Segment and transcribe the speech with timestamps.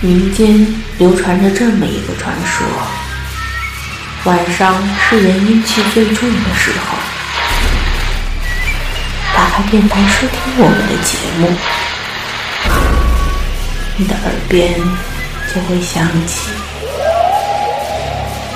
[0.00, 0.64] 民间
[0.98, 2.64] 流传着这么一个传说：
[4.30, 6.96] 晚上是人阴气最重的时候，
[9.34, 11.50] 打开电台收听我们的节目，
[13.96, 14.72] 你的耳边
[15.52, 16.50] 就会响起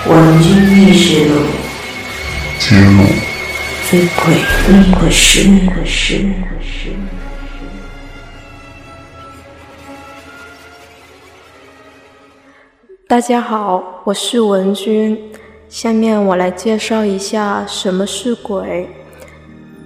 [0.09, 1.41] 《文君秘事录》
[2.61, 3.05] 揭露
[3.91, 4.39] 最诡
[4.69, 4.71] 异
[5.01, 5.51] 的事。
[13.13, 15.31] 大家好，我是文君。
[15.69, 18.89] 下面我来介绍一下什么是鬼。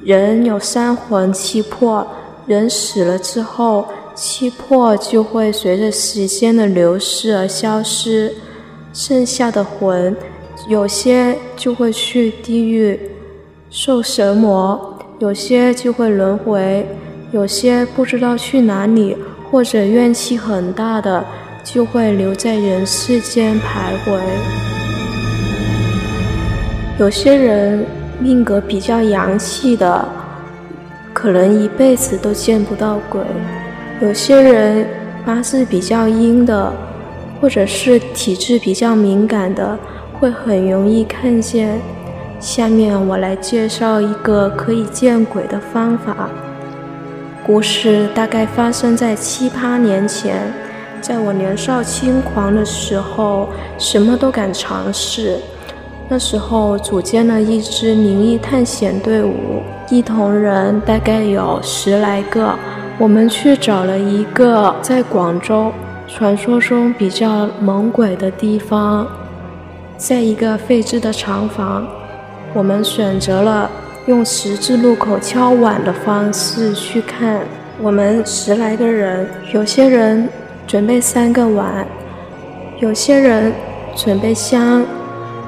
[0.05, 2.07] 人有三魂七魄，
[2.47, 8.33] 人死了之后，七魄就会随着时间的流逝而消失，
[8.93, 10.17] 剩下的魂，
[10.69, 13.11] 有些就会去地狱
[13.71, 16.87] 受折磨，有些就会轮回，
[17.33, 19.17] 有些不知道去哪里，
[19.51, 21.25] 或者怨气很大的。
[21.67, 24.21] 就会留在人世间徘徊。
[26.97, 27.85] 有些人
[28.21, 30.09] 命格比较阳气的，
[31.13, 33.21] 可能一辈子都见不到鬼；
[34.01, 34.87] 有些人
[35.27, 36.73] 八字比较阴的，
[37.41, 39.77] 或者是体质比较敏感的，
[40.21, 41.81] 会很容易看见。
[42.39, 46.29] 下面我来介绍一个可以见鬼的方法。
[47.45, 50.41] 故事大概发生在七八年前。
[51.01, 55.39] 在我年少轻狂的时候，什么都敢尝试。
[56.09, 62.55] 那时候组建了一支灵异探险队伍，一同人大概有十来个。
[62.99, 65.71] 我们去找了一个在广州
[66.09, 69.07] 传说中比较猛鬼的地方，
[69.97, 71.87] 在一个废置的厂房，
[72.55, 73.71] 我们选择了
[74.07, 77.41] 用十字路口敲碗的方式去看。
[77.83, 80.29] 我们十来个人，有些人。
[80.67, 81.87] 准备三个碗，
[82.81, 83.53] 有些人
[83.95, 84.85] 准备香，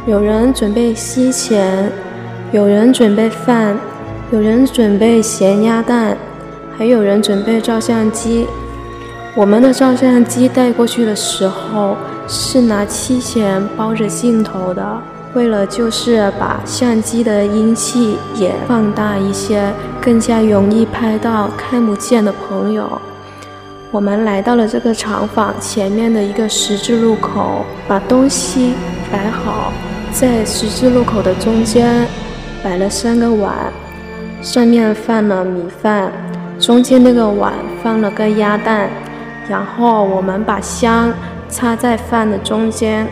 [0.07, 1.91] 有人准备锡钱，
[2.53, 3.77] 有人准备饭，
[4.31, 6.17] 有人准备咸鸭蛋，
[6.77, 8.47] 还有人准备照相机。
[9.35, 11.97] 我们的照相机带过去的时候
[12.29, 15.03] 是拿七钱包着镜头的，
[15.35, 22.89] 为了就是把相机的阴气也放大一些，更加容易拍到看不见的朋友。
[23.91, 28.75] 我们来到了这个厂房前面的一个十字路口，把东西
[29.11, 29.73] 摆好，
[30.13, 32.07] 在十字路口的中间
[32.63, 33.55] 摆了三个碗，
[34.43, 36.13] 上面放了米饭，
[36.61, 38.91] 中间那个碗放了个鸭蛋，
[39.49, 41.11] 然后我们把香
[41.49, 43.09] 插在饭的中间，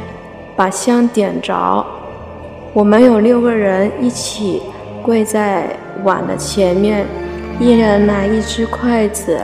[0.54, 1.86] 把香点着，
[2.75, 4.60] 我们有六个人一起
[5.03, 5.70] 跪在
[6.04, 7.06] 碗的前面，
[7.59, 9.41] 一人拿一只筷子。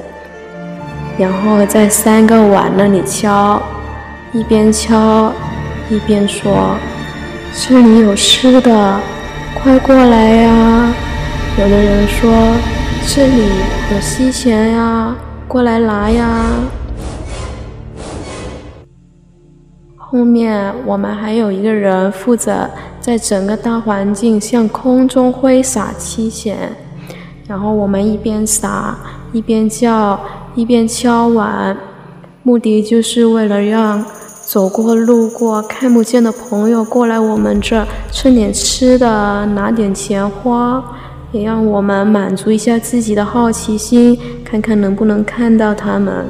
[1.18, 3.62] 然后在三个碗那里敲，
[4.32, 5.30] 一边敲
[5.90, 6.74] 一边说
[7.54, 8.98] ：“这里有吃的，
[9.54, 10.92] 快过来呀！”
[11.60, 12.32] 有的人说
[13.06, 13.50] ：“这里
[13.92, 15.14] 有西钱呀，
[15.46, 16.26] 过来拿呀！”
[19.96, 22.68] 后面我们还有一个人负责
[23.00, 26.72] 在整个大环境向空中挥洒七钱，
[27.46, 28.96] 然后我们一边撒
[29.30, 30.18] 一边叫。
[30.54, 31.76] 一边敲碗，
[32.42, 34.04] 目的就是为了让
[34.44, 40.82] 走过路过看不见的朋友过来我们这蹭点吃的，拿点钱花，
[41.30, 46.26] 也让我们满足一下自己的好奇心，看看能不能看到他们。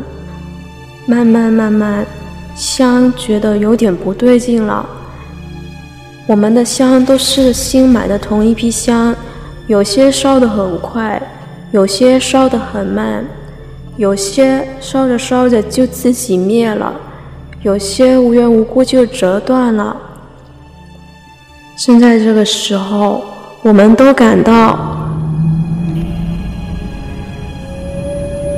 [1.04, 2.06] 慢慢慢慢，
[2.54, 4.88] 香觉得有点不对劲了。
[6.28, 9.16] 我们的香都是新买的同一批香，
[9.66, 11.20] 有些烧得很快，
[11.72, 13.24] 有些烧得很慢。
[13.98, 16.94] 有些烧着烧着就自己灭了，
[17.62, 19.94] 有些无缘无故就折断了。
[21.76, 23.22] 正在这个时候，
[23.62, 24.78] 我们都感到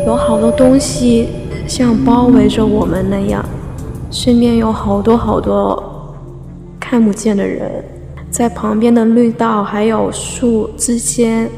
[0.06, 1.28] 有好多东西
[1.66, 3.45] 像包围着我们那样，
[4.10, 6.15] 身边有好多好多
[6.78, 7.84] 看不见的人，
[8.31, 11.51] 在旁边的绿道还有树之间，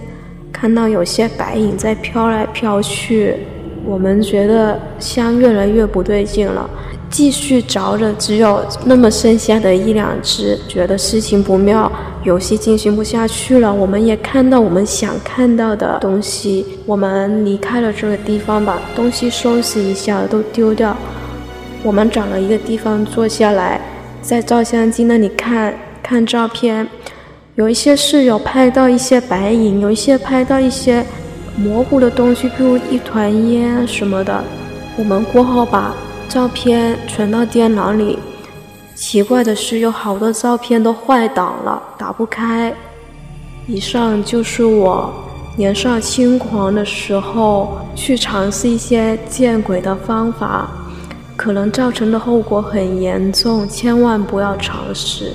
[0.50, 3.36] 看到有些白影在飘来飘去。
[3.86, 6.68] 我们觉得香越来越不对劲了，
[7.08, 11.90] 继续着着，只有那么剩下的一两只，觉得事情不妙，
[12.24, 13.72] 游戏进行不下去了。
[13.72, 20.96] 我们也看到我们想看到的东西，我们离开了这个地方，把东西收拾一下，都丢掉。
[21.84, 23.80] 我们找了一个地方坐下来，
[24.20, 25.72] 在照相机那里看
[26.02, 26.88] 看照片，
[27.54, 31.06] 有一些是有拍到一些白影，有一些拍到一些。
[31.56, 34.44] 模糊的东西，比如一团烟什么的，
[34.98, 35.94] 我们过后把
[36.28, 38.18] 照片存到电脑里，
[38.94, 42.74] 奇怪的是有好多照片都坏档了，打不开。
[43.66, 45.12] 以上就是我
[45.56, 50.68] 年少轻狂的时候去尝试一些见鬼的方法，
[51.36, 55.32] 可能造成的后果很严重，千万不要尝试。